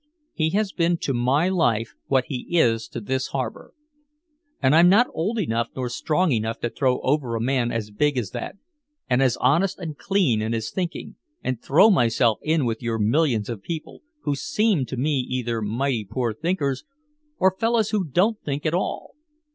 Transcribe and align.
He 0.33 0.49
has 0.57 0.71
been 0.71 0.97
to 1.01 1.13
my 1.13 1.47
life 1.47 1.93
what 2.07 2.25
he 2.25 2.47
is 2.57 2.87
to 2.87 2.99
this 2.99 3.27
harbor. 3.27 3.75
And 4.59 4.73
I'm 4.75 4.89
not 4.89 5.05
old 5.13 5.37
enough 5.37 5.67
nor 5.75 5.89
strong 5.89 6.31
enough 6.31 6.59
to 6.61 6.71
throw 6.71 7.01
over 7.01 7.35
a 7.35 7.39
man 7.39 7.71
as 7.71 7.91
big 7.91 8.17
as 8.17 8.31
that 8.31 8.55
and 9.07 9.21
as 9.21 9.37
honest 9.37 9.77
and 9.77 9.95
clean 9.95 10.41
in 10.41 10.53
his 10.53 10.71
thinking, 10.71 11.17
and 11.43 11.61
throw 11.61 11.91
myself 11.91 12.39
in 12.41 12.65
with 12.65 12.81
your 12.81 12.97
millions 12.97 13.47
of 13.47 13.61
people, 13.61 14.01
who 14.21 14.33
seem 14.35 14.87
to 14.87 14.97
me 14.97 15.19
either 15.29 15.61
mighty 15.61 16.03
poor 16.03 16.33
thinkers 16.33 16.83
or 17.37 17.55
fellows 17.59 17.91
who 17.91 18.03
don't 18.03 18.41
think 18.41 18.65
at 18.65 18.73
all. 18.73 19.13